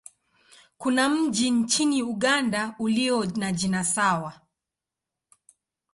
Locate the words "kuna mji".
0.77-1.51